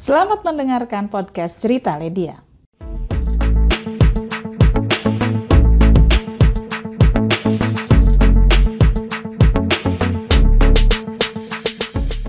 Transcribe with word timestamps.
Selamat 0.00 0.40
mendengarkan 0.40 1.12
podcast 1.12 1.60
Cerita 1.60 1.92
Ledia. 2.00 2.40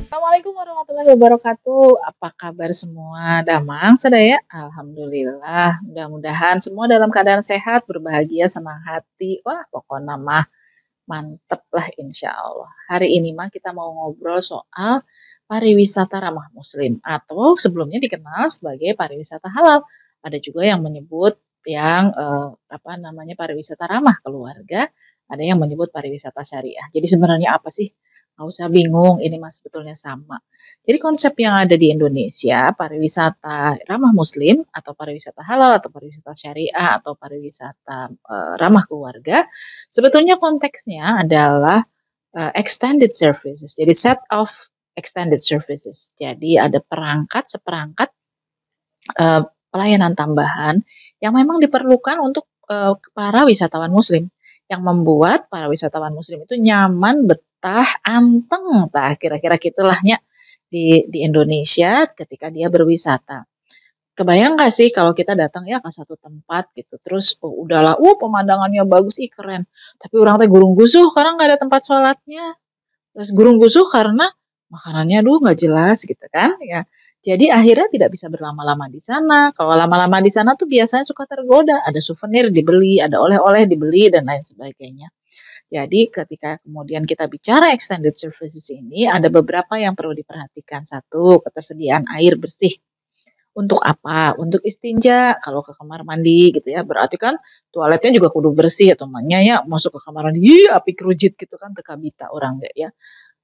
Assalamualaikum 0.04 0.52
warahmatullahi 0.52 1.16
wabarakatuh. 1.16 2.12
Apa 2.12 2.36
kabar 2.36 2.76
semua? 2.76 3.40
Damang 3.48 3.96
sadaya? 3.96 4.36
Alhamdulillah. 4.52 5.80
Mudah-mudahan 5.88 6.60
semua 6.60 6.92
dalam 6.92 7.08
keadaan 7.08 7.40
sehat, 7.40 7.88
berbahagia, 7.88 8.52
senang 8.52 8.84
hati. 8.84 9.40
Wah, 9.48 9.64
pokoknya 9.72 10.20
mah 10.20 10.44
mantep 11.08 11.64
lah 11.72 11.88
insya 11.96 12.36
Allah. 12.36 12.68
Hari 12.92 13.16
ini 13.16 13.32
mah 13.32 13.48
kita 13.48 13.72
mau 13.72 13.96
ngobrol 13.96 14.44
soal 14.44 15.08
pariwisata 15.52 16.24
ramah 16.24 16.48
muslim 16.56 17.04
atau 17.04 17.60
sebelumnya 17.60 18.00
dikenal 18.00 18.48
sebagai 18.48 18.96
pariwisata 18.96 19.52
halal. 19.52 19.84
Ada 20.24 20.40
juga 20.40 20.64
yang 20.64 20.80
menyebut 20.80 21.36
yang 21.68 22.16
eh, 22.16 22.50
apa 22.72 22.92
namanya 22.96 23.36
pariwisata 23.36 23.84
ramah 23.92 24.16
keluarga, 24.24 24.88
ada 25.28 25.44
yang 25.44 25.60
menyebut 25.60 25.92
pariwisata 25.92 26.40
syariah. 26.48 26.88
Jadi 26.96 27.04
sebenarnya 27.04 27.60
apa 27.60 27.68
sih? 27.68 27.92
Nggak 28.32 28.48
usah 28.48 28.68
bingung, 28.72 29.20
ini 29.20 29.36
mas 29.44 29.60
sebetulnya 29.60 29.92
sama. 29.92 30.40
Jadi 30.88 30.98
konsep 31.04 31.36
yang 31.36 31.60
ada 31.60 31.76
di 31.76 31.92
Indonesia, 31.92 32.72
pariwisata 32.72 33.76
ramah 33.92 34.16
muslim 34.16 34.64
atau 34.72 34.96
pariwisata 34.96 35.44
halal 35.44 35.78
atau 35.78 35.92
pariwisata 35.92 36.32
syariah 36.32 36.96
atau 36.96 37.14
pariwisata 37.20 38.08
uh, 38.08 38.54
ramah 38.56 38.88
keluarga, 38.88 39.44
sebetulnya 39.92 40.40
konteksnya 40.40 41.28
adalah 41.28 41.84
uh, 42.40 42.52
extended 42.56 43.12
services. 43.12 43.76
Jadi 43.76 43.92
set 43.92 44.18
of 44.32 44.71
extended 44.96 45.40
services. 45.40 46.12
Jadi 46.16 46.60
ada 46.60 46.80
perangkat 46.84 47.48
seperangkat 47.48 48.10
uh, 49.18 49.48
pelayanan 49.72 50.14
tambahan 50.14 50.84
yang 51.24 51.32
memang 51.32 51.64
diperlukan 51.64 52.20
untuk 52.20 52.52
uh, 52.68 53.00
para 53.16 53.48
wisatawan 53.48 53.90
muslim 53.90 54.28
yang 54.68 54.84
membuat 54.84 55.52
para 55.52 55.68
wisatawan 55.68 56.16
muslim 56.16 56.48
itu 56.48 56.56
nyaman, 56.56 57.28
betah, 57.28 57.88
anteng, 58.08 58.88
tah 58.88 59.16
kira-kira 59.20 59.60
gitulahnya 59.60 60.20
di 60.72 61.04
di 61.12 61.28
Indonesia 61.28 62.08
ketika 62.08 62.48
dia 62.48 62.72
berwisata. 62.72 63.44
Kebayang 64.12 64.60
gak 64.60 64.72
sih 64.76 64.92
kalau 64.92 65.16
kita 65.16 65.40
datang 65.40 65.68
ya 65.68 65.80
ke 65.80 65.88
satu 65.88 66.20
tempat 66.20 66.72
gitu, 66.76 67.00
terus 67.00 67.36
oh, 67.44 67.64
udahlah, 67.64 67.96
uh 67.96 68.16
pemandangannya 68.20 68.84
bagus, 68.84 69.20
ih 69.24 69.32
keren. 69.32 69.68
Tapi 70.00 70.16
orang 70.20 70.36
teh 70.40 70.52
gurung 70.52 70.76
gusuh 70.76 71.08
karena 71.16 71.40
nggak 71.40 71.48
ada 71.56 71.58
tempat 71.60 71.82
sholatnya. 71.88 72.46
Terus 73.16 73.30
gurung 73.32 73.58
gusuh 73.60 73.88
karena 73.88 74.28
makanannya 74.72 75.22
aduh 75.22 75.38
nggak 75.44 75.58
jelas 75.60 76.08
gitu 76.08 76.26
kan 76.32 76.56
ya. 76.64 76.88
Jadi 77.22 77.54
akhirnya 77.54 77.86
tidak 77.94 78.10
bisa 78.18 78.34
berlama-lama 78.34 78.90
di 78.90 78.98
sana. 78.98 79.54
Kalau 79.54 79.78
lama-lama 79.78 80.18
di 80.26 80.34
sana 80.34 80.58
tuh 80.58 80.66
biasanya 80.66 81.06
suka 81.06 81.30
tergoda, 81.30 81.78
ada 81.86 82.02
souvenir 82.02 82.50
dibeli, 82.50 82.98
ada 82.98 83.22
oleh-oleh 83.22 83.70
dibeli 83.70 84.10
dan 84.10 84.26
lain 84.26 84.42
sebagainya. 84.42 85.06
Jadi 85.72 86.10
ketika 86.10 86.58
kemudian 86.66 87.06
kita 87.08 87.30
bicara 87.30 87.72
extended 87.78 88.18
services 88.18 88.66
ini 88.74 89.06
ada 89.06 89.30
beberapa 89.30 89.78
yang 89.78 89.94
perlu 89.94 90.18
diperhatikan. 90.18 90.82
Satu, 90.84 91.40
ketersediaan 91.46 92.10
air 92.18 92.36
bersih. 92.42 92.74
Untuk 93.54 93.80
apa? 93.86 94.34
Untuk 94.42 94.64
istinja 94.66 95.38
kalau 95.44 95.62
ke 95.62 95.72
kamar 95.78 96.02
mandi 96.08 96.58
gitu 96.58 96.74
ya. 96.74 96.82
Berarti 96.82 97.16
kan 97.22 97.38
toiletnya 97.70 98.18
juga 98.18 98.34
kudu 98.34 98.50
bersih 98.58 98.98
ya, 98.98 99.40
ya 99.46 99.56
masuk 99.64 99.96
ke 99.96 100.00
kamar 100.04 100.32
mandi, 100.34 100.66
api 100.68 100.92
kerujit 100.98 101.38
gitu 101.38 101.56
kan 101.56 101.72
tekabita 101.78 102.34
orang 102.34 102.60
deh 102.60 102.74
ya. 102.76 102.90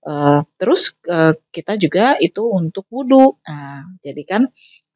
Uh, 0.03 0.45
terus 0.55 0.95
uh, 1.09 1.35
kita 1.49 1.75
juga 1.75 2.15
itu 2.21 2.43
untuk 2.47 2.87
wudhu. 2.89 3.39
Nah, 3.43 3.87
jadi 4.01 4.21
kan 4.23 4.41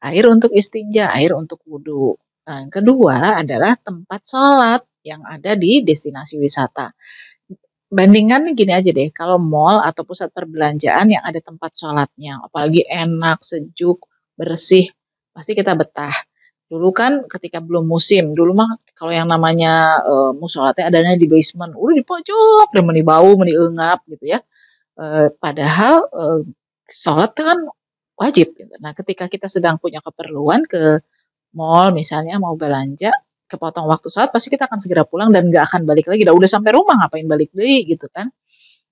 air 0.01 0.25
untuk 0.29 0.53
istinja, 0.53 1.11
air 1.13 1.35
untuk 1.35 1.61
wudhu. 1.67 2.15
Nah, 2.47 2.65
yang 2.65 2.73
kedua 2.73 3.41
adalah 3.41 3.77
tempat 3.77 4.21
sholat 4.25 4.81
yang 5.05 5.21
ada 5.25 5.57
di 5.57 5.81
destinasi 5.85 6.37
wisata. 6.41 6.93
Bandingan 7.91 8.55
gini 8.55 8.71
aja 8.71 8.87
deh, 8.95 9.11
kalau 9.11 9.35
mall 9.35 9.83
atau 9.83 10.07
pusat 10.07 10.31
perbelanjaan 10.31 11.11
yang 11.11 11.23
ada 11.27 11.43
tempat 11.43 11.75
sholatnya, 11.75 12.39
apalagi 12.39 12.87
enak, 12.87 13.43
sejuk, 13.43 14.07
bersih, 14.39 14.87
pasti 15.35 15.51
kita 15.51 15.75
betah. 15.75 16.15
Dulu 16.71 16.87
kan 16.95 17.27
ketika 17.27 17.59
belum 17.59 17.83
musim, 17.83 18.31
dulu 18.31 18.55
mah 18.55 18.79
kalau 18.95 19.11
yang 19.11 19.27
namanya 19.27 19.99
uh, 20.07 20.31
musolatnya 20.31 20.87
adanya 20.87 21.19
di 21.19 21.27
basement, 21.27 21.75
udah 21.75 21.95
di 21.99 22.05
pojok, 22.07 22.71
udah 22.71 22.83
meni 22.87 23.03
bau, 23.03 23.35
meni 23.35 23.51
engap 23.59 24.07
gitu 24.07 24.23
ya. 24.23 24.39
Uh, 25.01 25.33
padahal 25.41 26.05
uh, 26.13 26.45
sholat 26.85 27.33
kan 27.33 27.57
wajib. 28.21 28.53
Gitu. 28.53 28.69
Nah, 28.77 28.93
ketika 28.93 29.25
kita 29.25 29.49
sedang 29.49 29.81
punya 29.81 29.97
keperluan 29.97 30.61
ke 30.69 31.01
mall 31.57 31.89
misalnya 31.89 32.37
mau 32.37 32.53
belanja, 32.53 33.09
kepotong 33.49 33.89
waktu 33.89 34.13
sholat, 34.13 34.29
pasti 34.29 34.53
kita 34.53 34.69
akan 34.69 34.77
segera 34.77 35.03
pulang 35.09 35.33
dan 35.33 35.49
nggak 35.49 35.65
akan 35.73 35.89
balik 35.89 36.05
lagi. 36.05 36.21
Udah, 36.29 36.37
udah 36.37 36.49
sampai 36.49 36.71
rumah 36.77 37.01
ngapain 37.01 37.25
balik 37.25 37.49
deh 37.57 37.81
gitu 37.89 38.05
kan. 38.13 38.29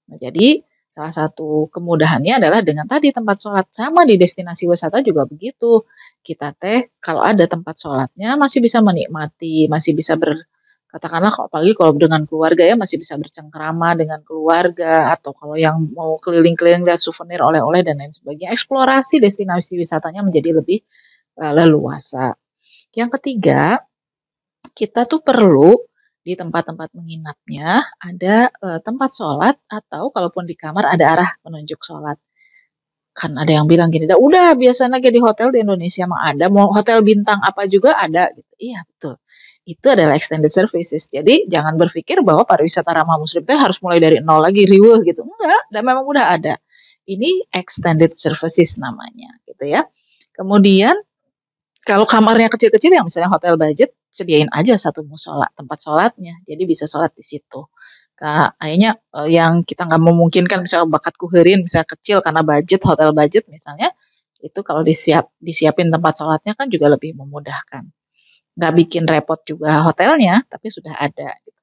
Nah, 0.09 0.17
jadi 0.17 0.65
Salah 0.89 1.13
satu 1.13 1.69
kemudahannya 1.69 2.41
adalah 2.41 2.65
dengan 2.65 2.89
tadi 2.89 3.13
tempat 3.13 3.37
sholat 3.37 3.69
sama 3.69 4.03
di 4.09 4.17
destinasi 4.17 4.65
wisata 4.65 5.05
juga 5.05 5.23
begitu. 5.29 5.85
Kita 6.19 6.49
teh 6.57 6.91
kalau 6.97 7.21
ada 7.21 7.45
tempat 7.45 7.77
sholatnya 7.77 8.35
masih 8.41 8.59
bisa 8.59 8.81
menikmati, 8.81 9.69
masih 9.69 9.93
bisa 9.93 10.17
ber 10.17 10.33
katakanlah 10.89 11.29
apalagi 11.29 11.77
kalau 11.77 11.93
dengan 11.93 12.25
keluarga 12.25 12.65
ya 12.65 12.73
masih 12.73 12.97
bisa 12.97 13.13
bercengkrama 13.15 13.93
dengan 13.93 14.25
keluarga 14.25 15.13
atau 15.13 15.37
kalau 15.37 15.53
yang 15.53 15.77
mau 15.93 16.17
keliling-keliling 16.17 16.81
lihat 16.81 16.97
souvenir 16.97 17.37
oleh-oleh 17.45 17.85
dan 17.85 18.01
lain 18.01 18.09
sebagainya 18.09 18.49
eksplorasi 18.57 19.21
destinasi 19.21 19.77
wisatanya 19.77 20.25
menjadi 20.25 20.57
lebih 20.57 20.81
uh, 21.37 21.53
leluasa. 21.53 22.33
Yang 22.97 23.21
ketiga, 23.21 23.77
kita 24.73 25.05
tuh 25.05 25.21
perlu 25.21 25.77
di 26.19 26.35
tempat-tempat 26.35 26.93
menginapnya 26.93 27.79
ada 27.97 28.51
e, 28.51 28.67
tempat 28.83 29.09
sholat 29.15 29.55
atau 29.65 30.11
kalaupun 30.11 30.43
di 30.45 30.53
kamar 30.53 30.85
ada 30.85 31.05
arah 31.15 31.31
penunjuk 31.41 31.79
sholat. 31.81 32.19
Kan 33.15 33.35
ada 33.35 33.49
yang 33.49 33.65
bilang 33.67 33.89
gini, 33.91 34.05
udah 34.07 34.55
biasanya 34.55 35.01
di 35.01 35.19
hotel 35.19 35.51
di 35.51 35.59
Indonesia 35.65 36.05
mah 36.07 36.29
ada, 36.29 36.47
mau 36.47 36.71
hotel 36.71 37.03
bintang 37.03 37.39
apa 37.41 37.65
juga 37.67 37.97
ada 37.99 38.31
gitu. 38.31 38.51
Iya 38.61 38.79
betul. 38.85 39.15
Itu 39.69 39.93
adalah 39.93 40.17
extended 40.17 40.49
services. 40.49 41.05
Jadi 41.13 41.45
jangan 41.45 41.77
berpikir 41.77 42.25
bahwa 42.25 42.41
pariwisata 42.41 42.89
ramah 42.89 43.21
muslim 43.21 43.45
itu 43.45 43.53
harus 43.53 43.77
mulai 43.85 44.01
dari 44.01 44.17
nol 44.17 44.41
lagi 44.41 44.65
riweh 44.65 45.05
gitu. 45.05 45.21
Enggak, 45.21 45.61
dan 45.69 45.81
memang 45.85 46.09
udah 46.09 46.25
ada. 46.33 46.57
Ini 47.05 47.53
extended 47.53 48.17
services 48.17 48.81
namanya 48.81 49.29
gitu 49.45 49.69
ya. 49.69 49.85
Kemudian 50.33 50.97
kalau 51.85 52.09
kamarnya 52.09 52.49
kecil-kecil 52.49 52.89
yang 52.93 53.05
misalnya 53.05 53.29
hotel 53.29 53.57
budget 53.57 53.93
sediain 54.09 54.49
aja 54.49 54.73
satu 54.75 55.05
musola 55.05 55.45
tempat 55.53 55.77
sholatnya 55.85 56.41
jadi 56.43 56.65
bisa 56.65 56.89
sholat 56.89 57.13
di 57.13 57.21
situ 57.21 57.61
kayaknya 58.17 58.99
uh, 59.15 59.29
yang 59.29 59.63
kita 59.63 59.87
nggak 59.87 60.01
memungkinkan 60.01 60.65
misalnya 60.65 60.91
bakat 60.91 61.15
kuherin 61.15 61.63
misalnya 61.63 61.87
kecil 61.87 62.19
karena 62.19 62.43
budget 62.43 62.81
hotel 62.83 63.15
budget 63.15 63.47
misalnya 63.47 63.93
itu 64.43 64.59
kalau 64.65 64.83
disiap 64.83 65.31
disiapin 65.39 65.87
tempat 65.87 66.19
sholatnya 66.19 66.53
kan 66.57 66.67
juga 66.67 66.91
lebih 66.91 67.15
memudahkan 67.15 67.87
nggak 68.59 68.73
bikin 68.85 69.07
repot 69.07 69.39
juga 69.47 69.79
hotelnya 69.87 70.43
tapi 70.51 70.67
sudah 70.67 70.91
ada 70.99 71.31
gitu. 71.47 71.61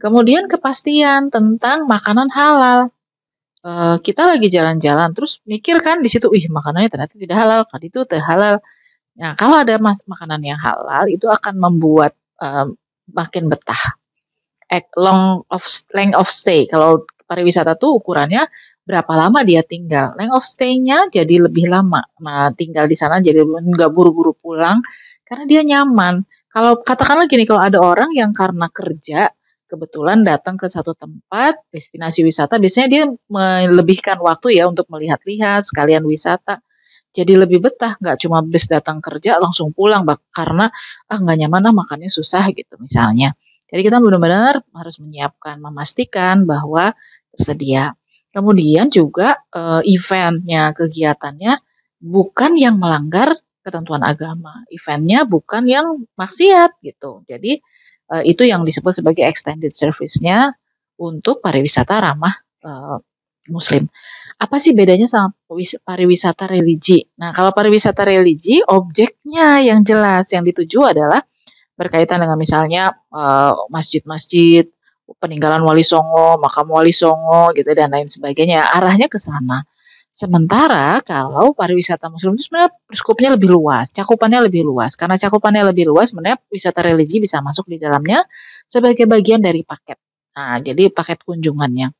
kemudian 0.00 0.48
kepastian 0.48 1.28
tentang 1.28 1.84
makanan 1.84 2.32
halal 2.32 2.88
uh, 3.68 4.00
kita 4.00 4.24
lagi 4.24 4.48
jalan-jalan 4.48 5.12
terus 5.12 5.44
mikir 5.44 5.84
kan 5.84 6.00
di 6.00 6.08
situ 6.08 6.32
ih 6.32 6.48
makanannya 6.48 6.88
ternyata 6.88 7.14
tidak 7.20 7.36
halal 7.36 7.60
kan 7.68 7.80
itu 7.84 8.00
teh 8.08 8.18
halal 8.18 8.58
Nah, 9.18 9.34
kalau 9.34 9.58
ada 9.58 9.74
mas 9.82 9.98
makanan 10.06 10.40
yang 10.46 10.58
halal 10.62 11.10
itu 11.10 11.26
akan 11.26 11.58
membuat 11.58 12.14
um, 12.38 12.78
makin 13.10 13.50
betah. 13.50 13.98
Long 14.94 15.42
of 15.50 15.66
length 15.90 16.16
of 16.16 16.30
stay. 16.30 16.70
Kalau 16.70 17.02
pariwisata 17.26 17.74
tuh 17.74 17.98
ukurannya 17.98 18.46
berapa 18.86 19.10
lama 19.18 19.42
dia 19.42 19.66
tinggal. 19.66 20.14
Length 20.14 20.36
of 20.38 20.44
stay-nya 20.46 21.10
jadi 21.10 21.50
lebih 21.50 21.66
lama. 21.66 22.06
Nah, 22.22 22.54
tinggal 22.54 22.86
di 22.86 22.94
sana 22.94 23.18
jadi 23.18 23.42
nggak 23.42 23.90
buru-buru 23.90 24.38
pulang 24.38 24.78
karena 25.26 25.44
dia 25.50 25.62
nyaman. 25.66 26.22
Kalau 26.48 26.80
katakanlah 26.80 27.28
gini, 27.28 27.44
kalau 27.44 27.60
ada 27.60 27.78
orang 27.80 28.12
yang 28.16 28.32
karena 28.32 28.66
kerja 28.72 29.28
kebetulan 29.68 30.24
datang 30.24 30.56
ke 30.56 30.64
satu 30.64 30.96
tempat 30.96 31.60
destinasi 31.68 32.24
wisata, 32.24 32.56
biasanya 32.56 32.88
dia 32.88 33.04
melebihkan 33.28 34.16
waktu 34.24 34.56
ya 34.56 34.64
untuk 34.64 34.88
melihat-lihat 34.88 35.68
sekalian 35.68 36.02
wisata. 36.08 36.64
Jadi 37.12 37.36
lebih 37.36 37.60
betah 37.64 37.96
nggak 38.00 38.16
cuma 38.24 38.40
bis 38.44 38.68
datang 38.68 39.00
kerja 39.00 39.40
langsung 39.40 39.72
pulang 39.72 40.04
bak 40.04 40.24
karena 40.32 40.68
ah 41.08 41.18
nggak 41.20 41.36
nyaman 41.44 41.72
ah 41.72 41.74
makannya 41.76 42.08
susah 42.12 42.48
gitu 42.52 42.76
misalnya. 42.80 43.32
Jadi 43.68 43.80
kita 43.84 44.00
benar-benar 44.00 44.64
harus 44.72 44.96
menyiapkan 45.00 45.60
memastikan 45.60 46.48
bahwa 46.48 46.92
tersedia. 47.32 47.92
Kemudian 48.32 48.88
juga 48.92 49.40
e, 49.52 49.88
eventnya 49.88 50.72
kegiatannya 50.72 51.52
bukan 52.00 52.56
yang 52.56 52.76
melanggar 52.80 53.36
ketentuan 53.68 54.00
agama 54.00 54.64
eventnya 54.72 55.28
bukan 55.28 55.68
yang 55.68 56.08
maksiat 56.16 56.80
gitu 56.80 57.20
jadi 57.28 57.60
e, 58.08 58.14
itu 58.24 58.48
yang 58.48 58.64
disebut 58.64 59.04
sebagai 59.04 59.28
extended 59.28 59.76
service-nya 59.76 60.56
untuk 60.96 61.44
pariwisata 61.44 62.00
ramah 62.00 62.32
e, 62.64 62.70
muslim 63.52 63.92
apa 64.38 64.56
sih 64.62 64.70
bedanya 64.70 65.10
sama 65.10 65.34
pariwisata 65.82 66.46
religi? 66.46 67.02
Nah, 67.18 67.34
kalau 67.34 67.50
pariwisata 67.50 68.06
religi, 68.06 68.62
objeknya 68.62 69.58
yang 69.66 69.82
jelas 69.82 70.30
yang 70.30 70.46
dituju 70.46 70.78
adalah 70.94 71.18
berkaitan 71.74 72.22
dengan 72.22 72.38
misalnya 72.38 72.94
eh, 73.10 73.54
masjid-masjid, 73.66 74.62
peninggalan 75.18 75.58
Wali 75.66 75.82
Songo, 75.82 76.38
makam 76.38 76.70
Wali 76.70 76.94
Songo 76.94 77.50
gitu 77.50 77.66
dan 77.74 77.90
lain 77.90 78.06
sebagainya. 78.06 78.70
Arahnya 78.78 79.10
ke 79.10 79.18
sana. 79.18 79.66
Sementara 80.18 80.98
kalau 81.06 81.54
pariwisata 81.54 82.10
muslim 82.10 82.34
itu 82.34 82.50
sebenarnya 82.50 82.74
skupnya 82.90 83.38
lebih 83.38 83.54
luas, 83.54 83.86
cakupannya 83.94 84.50
lebih 84.50 84.66
luas. 84.66 84.98
Karena 84.98 85.14
cakupannya 85.14 85.70
lebih 85.70 85.86
luas, 85.86 86.10
sebenarnya 86.10 86.42
wisata 86.50 86.82
religi 86.82 87.22
bisa 87.22 87.38
masuk 87.38 87.70
di 87.70 87.78
dalamnya 87.78 88.26
sebagai 88.66 89.06
bagian 89.06 89.38
dari 89.38 89.62
paket. 89.62 89.94
Nah, 90.34 90.58
jadi 90.58 90.90
paket 90.90 91.22
kunjungannya. 91.22 91.94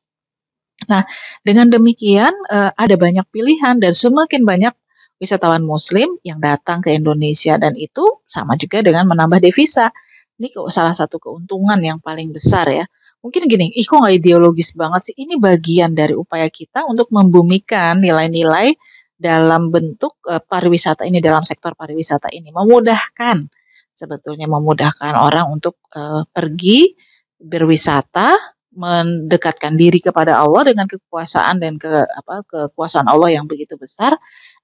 Nah, 0.91 1.03
dengan 1.47 1.71
demikian 1.71 2.35
uh, 2.51 2.75
ada 2.75 2.99
banyak 2.99 3.23
pilihan 3.31 3.79
dan 3.79 3.95
semakin 3.95 4.43
banyak 4.43 4.75
wisatawan 5.23 5.63
muslim 5.63 6.19
yang 6.19 6.43
datang 6.43 6.83
ke 6.83 6.91
Indonesia 6.91 7.55
dan 7.55 7.71
itu 7.79 8.03
sama 8.27 8.59
juga 8.59 8.83
dengan 8.83 9.07
menambah 9.07 9.39
devisa. 9.39 9.95
Ini 10.35 10.51
salah 10.67 10.91
satu 10.91 11.23
keuntungan 11.23 11.79
yang 11.79 12.03
paling 12.03 12.35
besar 12.35 12.67
ya 12.67 12.83
mungkin 13.19 13.47
gini, 13.51 13.71
ih 13.75 13.85
kok 13.85 13.99
nggak 13.99 14.15
ideologis 14.19 14.71
banget 14.75 15.11
sih? 15.11 15.15
Ini 15.19 15.35
bagian 15.39 15.91
dari 15.95 16.15
upaya 16.15 16.47
kita 16.47 16.87
untuk 16.87 17.11
membumikan 17.11 17.99
nilai-nilai 17.99 18.75
dalam 19.19 19.67
bentuk 19.67 20.15
uh, 20.31 20.39
pariwisata 20.39 21.03
ini, 21.03 21.19
dalam 21.19 21.43
sektor 21.43 21.75
pariwisata 21.75 22.31
ini, 22.31 22.55
memudahkan 22.55 23.51
sebetulnya 23.91 24.47
memudahkan 24.47 25.11
orang 25.19 25.51
untuk 25.51 25.83
uh, 25.99 26.23
pergi 26.31 26.95
berwisata, 27.35 28.31
mendekatkan 28.71 29.75
diri 29.75 29.99
kepada 29.99 30.39
Allah 30.39 30.71
dengan 30.71 30.87
kekuasaan 30.87 31.59
dan 31.59 31.75
ke 31.75 31.91
apa 31.91 32.47
kekuasaan 32.47 33.11
Allah 33.11 33.35
yang 33.35 33.43
begitu 33.43 33.75
besar, 33.75 34.15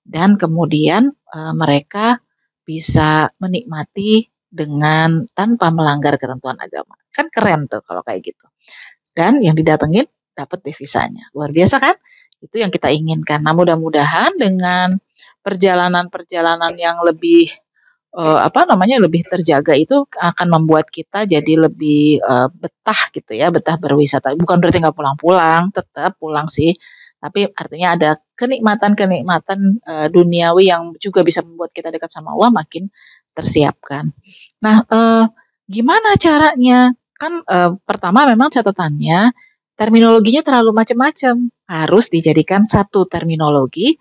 dan 0.07 0.39
kemudian 0.39 1.11
uh, 1.35 1.51
mereka 1.51 2.23
bisa 2.63 3.27
menikmati 3.43 4.31
dengan 4.55 5.27
tanpa 5.35 5.67
melanggar 5.75 6.15
ketentuan 6.15 6.55
agama. 6.55 6.95
Kan 7.11 7.27
keren 7.27 7.67
tuh 7.67 7.83
kalau 7.83 7.99
kayak 8.07 8.23
gitu. 8.31 8.47
Dan 9.11 9.43
yang 9.43 9.55
didatengin 9.55 10.07
dapat 10.31 10.63
devisanya. 10.63 11.27
Luar 11.35 11.51
biasa 11.51 11.83
kan? 11.83 11.95
Itu 12.39 12.59
yang 12.59 12.71
kita 12.71 12.91
inginkan. 12.91 13.43
Nah, 13.43 13.51
mudah-mudahan 13.51 14.35
dengan 14.39 14.95
perjalanan-perjalanan 15.43 16.75
yang 16.75 16.99
lebih 17.03 17.51
uh, 18.15 18.43
apa 18.43 18.67
namanya 18.67 18.99
lebih 19.03 19.23
terjaga 19.27 19.75
itu 19.77 20.07
akan 20.15 20.47
membuat 20.59 20.89
kita 20.89 21.27
jadi 21.27 21.67
lebih 21.67 22.19
uh, 22.23 22.51
betah 22.51 23.11
gitu 23.11 23.35
ya, 23.35 23.51
betah 23.51 23.75
berwisata. 23.79 24.35
Bukan 24.35 24.59
berarti 24.59 24.79
nggak 24.83 24.95
pulang-pulang, 24.95 25.71
tetap 25.75 26.15
pulang 26.19 26.47
sih. 26.47 26.75
Tapi 27.19 27.49
artinya 27.55 27.95
ada 27.97 28.09
kenikmatan-kenikmatan 28.37 29.59
uh, 29.81 30.07
duniawi 30.11 30.69
yang 30.69 30.93
juga 30.99 31.23
bisa 31.25 31.41
membuat 31.41 31.71
kita 31.73 31.89
dekat 31.89 32.11
sama 32.11 32.35
Allah 32.35 32.51
makin 32.53 32.91
tersiapkan. 33.35 34.15
Nah, 34.63 34.81
uh, 34.87 35.27
gimana 35.67 36.15
caranya? 36.15 36.95
Kan 37.15 37.43
uh, 37.45 37.75
pertama 37.83 38.23
memang 38.23 38.47
catatannya 38.47 39.35
terminologinya 39.75 40.41
terlalu 40.41 40.71
macam-macam. 40.71 41.51
Harus 41.67 42.07
dijadikan 42.07 42.63
satu 42.63 43.03
terminologi. 43.05 43.99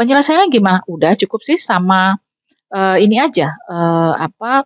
Penjelasannya 0.00 0.48
gimana? 0.48 0.80
Udah 0.88 1.12
cukup 1.12 1.44
sih 1.44 1.60
sama 1.60 2.16
uh, 2.72 2.96
ini 2.96 3.20
aja 3.20 3.52
uh, 3.68 4.16
apa 4.16 4.64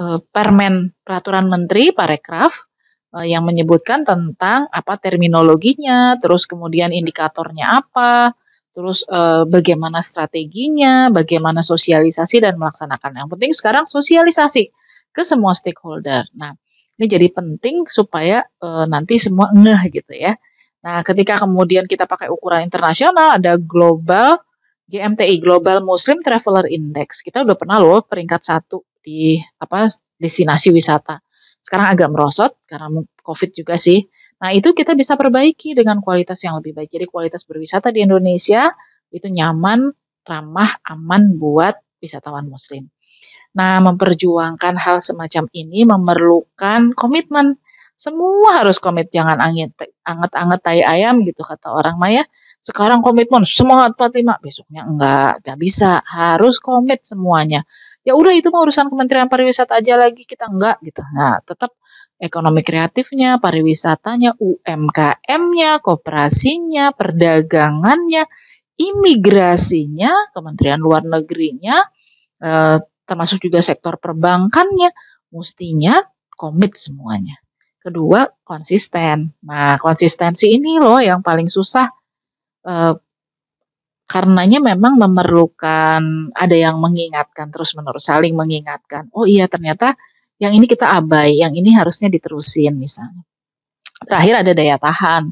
uh, 0.00 0.18
Permen 0.24 0.96
Peraturan 1.04 1.50
Menteri 1.50 1.92
Parekraf 1.92 2.70
uh, 3.14 3.26
yang 3.26 3.44
menyebutkan 3.44 4.06
tentang 4.06 4.70
apa 4.70 4.96
terminologinya, 4.96 6.16
terus 6.22 6.48
kemudian 6.48 6.94
indikatornya 6.94 7.84
apa, 7.84 8.32
terus 8.70 9.02
uh, 9.10 9.44
bagaimana 9.46 10.00
strateginya, 10.00 11.10
bagaimana 11.10 11.60
sosialisasi 11.60 12.42
dan 12.42 12.56
melaksanakan. 12.56 13.24
Yang 13.24 13.28
penting 13.36 13.52
sekarang 13.54 13.84
sosialisasi 13.90 14.70
ke 15.10 15.22
semua 15.26 15.52
stakeholder. 15.52 16.26
Nah, 16.38 16.54
ini 17.00 17.06
jadi 17.10 17.26
penting 17.32 17.88
supaya 17.90 18.46
uh, 18.62 18.86
nanti 18.86 19.18
semua 19.18 19.50
ngeh 19.50 19.82
gitu 19.90 20.14
ya. 20.14 20.38
Nah, 20.80 21.04
ketika 21.04 21.36
kemudian 21.36 21.84
kita 21.84 22.08
pakai 22.08 22.32
ukuran 22.32 22.64
internasional 22.64 23.36
ada 23.36 23.58
global 23.60 24.40
GMTI 24.90 25.38
Global 25.38 25.86
Muslim 25.86 26.18
Traveler 26.18 26.66
Index. 26.66 27.22
Kita 27.22 27.46
udah 27.46 27.54
pernah 27.54 27.78
loh 27.78 28.02
peringkat 28.02 28.42
satu 28.42 28.82
di 28.98 29.38
apa 29.62 29.86
destinasi 30.18 30.74
wisata. 30.74 31.22
Sekarang 31.62 31.94
agak 31.94 32.10
merosot 32.10 32.58
karena 32.66 32.90
COVID 33.22 33.50
juga 33.54 33.78
sih. 33.78 34.02
Nah, 34.40 34.50
itu 34.56 34.72
kita 34.72 34.96
bisa 34.96 35.20
perbaiki 35.20 35.76
dengan 35.76 36.00
kualitas 36.00 36.40
yang 36.40 36.56
lebih 36.58 36.72
baik. 36.72 36.88
Jadi 36.88 37.04
kualitas 37.04 37.44
berwisata 37.44 37.92
di 37.92 38.00
Indonesia 38.04 38.72
itu 39.12 39.28
nyaman, 39.28 39.92
ramah, 40.24 40.80
aman 40.88 41.36
buat 41.36 41.76
wisatawan 42.00 42.48
muslim. 42.48 42.88
Nah, 43.52 43.82
memperjuangkan 43.84 44.80
hal 44.80 45.04
semacam 45.04 45.44
ini 45.52 45.84
memerlukan 45.84 46.96
komitmen. 46.96 47.60
Semua 47.98 48.64
harus 48.64 48.80
komit, 48.80 49.12
jangan 49.12 49.36
anget-anget 49.44 50.60
tai 50.64 50.80
ayam 50.80 51.20
gitu 51.26 51.44
kata 51.44 51.68
orang 51.68 52.00
Maya. 52.00 52.24
Sekarang 52.64 53.04
komitmen 53.04 53.44
semangat 53.44 53.92
Fatima, 54.00 54.40
besoknya 54.40 54.88
enggak, 54.88 55.44
enggak 55.44 55.58
bisa, 55.60 56.00
harus 56.08 56.56
komit 56.56 57.04
semuanya. 57.04 57.60
Ya 58.00 58.16
udah 58.16 58.32
itu 58.32 58.48
mah 58.48 58.64
urusan 58.64 58.88
Kementerian 58.88 59.28
Pariwisata 59.28 59.84
aja 59.84 60.00
lagi 60.00 60.24
kita 60.24 60.48
enggak 60.48 60.80
gitu. 60.80 61.04
Nah, 61.12 61.44
tetap 61.44 61.76
ekonomi 62.20 62.60
kreatifnya, 62.60 63.40
pariwisatanya, 63.40 64.36
UMKM-nya, 64.36 65.80
kooperasinya, 65.80 66.92
perdagangannya, 66.92 68.28
imigrasinya, 68.76 70.30
Kementerian 70.36 70.78
Luar 70.84 71.02
Negerinya, 71.08 71.80
eh, 72.44 72.78
termasuk 73.08 73.40
juga 73.40 73.64
sektor 73.64 73.96
perbankannya, 73.96 74.92
mestinya 75.32 75.96
komit 76.36 76.76
semuanya. 76.76 77.40
Kedua, 77.80 78.28
konsisten. 78.44 79.32
Nah, 79.48 79.80
konsistensi 79.80 80.52
ini 80.52 80.76
loh 80.76 81.00
yang 81.00 81.24
paling 81.24 81.48
susah 81.48 81.88
eh, 82.68 82.94
karenanya 84.10 84.58
memang 84.58 84.98
memerlukan 84.98 86.34
ada 86.34 86.56
yang 86.56 86.82
mengingatkan 86.82 87.48
terus-menerus 87.54 88.10
saling 88.10 88.34
mengingatkan. 88.34 89.06
Oh 89.14 89.24
iya, 89.24 89.46
ternyata 89.46 89.94
yang 90.40 90.52
ini 90.56 90.64
kita 90.64 90.88
abai, 90.96 91.36
yang 91.36 91.52
ini 91.52 91.76
harusnya 91.76 92.08
diterusin 92.08 92.74
misalnya. 92.74 93.22
Terakhir 94.08 94.34
ada 94.40 94.52
daya 94.56 94.76
tahan 94.80 95.28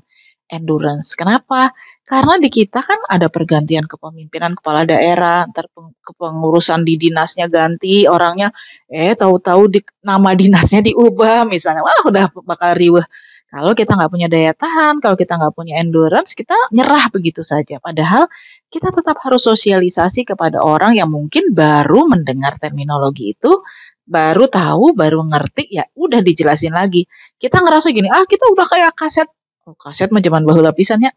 endurance. 0.48 1.12
Kenapa? 1.16 1.72
Karena 2.04 2.40
di 2.40 2.48
kita 2.48 2.80
kan 2.80 3.00
ada 3.08 3.28
pergantian 3.28 3.84
kepemimpinan 3.84 4.56
kepala 4.56 4.84
daerah, 4.88 5.44
ntar 5.48 5.68
kepengurusan 6.04 6.84
di 6.84 6.96
dinasnya 6.96 7.52
ganti 7.52 8.08
orangnya, 8.08 8.48
eh 8.88 9.12
tahu-tahu 9.12 9.62
di, 9.68 9.80
nama 10.04 10.32
dinasnya 10.32 10.80
diubah 10.88 11.44
misalnya, 11.44 11.84
wah 11.84 12.00
udah 12.08 12.24
bakal 12.44 12.72
riweh. 12.76 13.04
Kalau 13.48 13.72
kita 13.72 13.96
nggak 13.96 14.12
punya 14.12 14.28
daya 14.28 14.52
tahan, 14.52 15.00
kalau 15.00 15.16
kita 15.16 15.40
nggak 15.40 15.56
punya 15.56 15.80
endurance, 15.80 16.36
kita 16.36 16.52
nyerah 16.68 17.08
begitu 17.08 17.40
saja. 17.40 17.80
Padahal 17.80 18.28
kita 18.68 18.92
tetap 18.92 19.16
harus 19.24 19.48
sosialisasi 19.48 20.28
kepada 20.28 20.60
orang 20.60 20.92
yang 21.00 21.08
mungkin 21.08 21.56
baru 21.56 22.04
mendengar 22.04 22.60
terminologi 22.60 23.32
itu, 23.32 23.64
baru 24.08 24.48
tahu, 24.48 24.96
baru 24.96 25.20
ngerti, 25.28 25.68
ya 25.68 25.84
udah 25.92 26.24
dijelasin 26.24 26.72
lagi. 26.72 27.04
Kita 27.36 27.60
ngerasa 27.60 27.92
gini, 27.92 28.08
ah 28.08 28.24
kita 28.24 28.48
udah 28.48 28.66
kayak 28.66 28.92
kaset. 28.96 29.28
Oh, 29.68 29.76
kaset 29.76 30.08
mah 30.08 30.24
zaman 30.24 30.48
bahula 30.48 30.72
pisan 30.72 31.04
ya. 31.04 31.12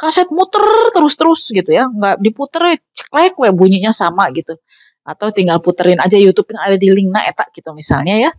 Kaset 0.00 0.32
muter 0.32 0.64
terus-terus 0.96 1.52
gitu 1.52 1.76
ya 1.76 1.84
nggak 1.84 2.24
diputer 2.24 2.72
ceklek 2.96 3.36
we 3.36 3.52
bunyinya 3.52 3.92
sama 3.92 4.32
gitu. 4.32 4.56
Atau 5.04 5.28
tinggal 5.36 5.60
puterin 5.60 6.00
aja 6.00 6.16
YouTube 6.16 6.56
yang 6.56 6.62
ada 6.64 6.76
di 6.80 6.88
link 6.88 7.12
nah 7.12 7.20
etak 7.28 7.52
gitu 7.52 7.76
misalnya 7.76 8.16
ya. 8.16 8.30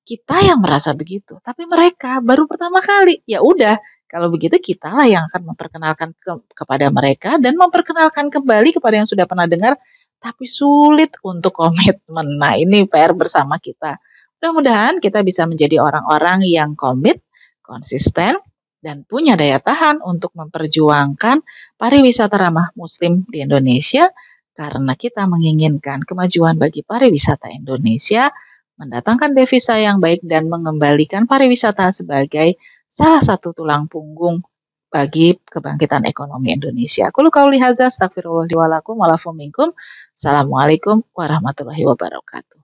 Kita 0.00 0.40
yang 0.40 0.64
merasa 0.64 0.96
begitu 0.96 1.36
tapi 1.44 1.68
mereka 1.68 2.24
baru 2.24 2.48
pertama 2.48 2.80
kali. 2.80 3.20
Ya 3.28 3.44
udah 3.44 3.76
kalau 4.08 4.32
begitu 4.32 4.56
kita 4.58 4.90
lah 4.96 5.06
yang 5.06 5.28
akan 5.30 5.54
memperkenalkan 5.54 6.10
ke, 6.16 6.32
kepada 6.56 6.88
mereka 6.88 7.36
dan 7.36 7.54
memperkenalkan 7.54 8.32
kembali 8.32 8.74
kepada 8.74 9.04
yang 9.04 9.08
sudah 9.08 9.28
pernah 9.28 9.44
dengar 9.44 9.76
tapi 10.20 10.44
sulit 10.44 11.16
untuk 11.24 11.56
komitmen. 11.56 12.36
Nah 12.36 12.54
ini 12.54 12.84
PR 12.84 13.16
bersama 13.16 13.56
kita. 13.56 13.96
Mudah-mudahan 14.38 15.00
kita 15.00 15.24
bisa 15.24 15.48
menjadi 15.48 15.80
orang-orang 15.80 16.44
yang 16.44 16.76
komit 16.76 17.24
konsisten 17.60 18.36
dan 18.80 19.04
punya 19.04 19.36
daya 19.36 19.60
tahan 19.60 20.00
untuk 20.00 20.32
memperjuangkan 20.32 21.44
pariwisata 21.76 22.36
ramah 22.40 22.72
muslim 22.72 23.28
di 23.28 23.44
Indonesia 23.44 24.08
karena 24.56 24.92
kita 24.96 25.24
menginginkan 25.24 26.04
kemajuan 26.04 26.60
bagi 26.60 26.84
pariwisata 26.84 27.48
Indonesia, 27.54 28.28
mendatangkan 28.76 29.32
devisa 29.32 29.76
yang 29.80 30.00
baik 30.02 30.24
dan 30.24 30.48
mengembalikan 30.52 31.24
pariwisata 31.24 31.92
sebagai 31.92 32.60
salah 32.84 33.22
satu 33.22 33.54
tulang 33.56 33.86
punggung 33.86 34.42
bagi 34.90 35.38
kebangkitan 35.38 36.04
ekonomi 36.10 36.52
Indonesia. 36.52 37.08
Aku 37.08 37.22
kauli 37.30 37.62
hadza 37.62 37.88
astagfirullahaladzim 37.88 38.98
Assalamualaikum 40.18 41.06
warahmatullahi 41.16 41.86
wabarakatuh. 41.86 42.59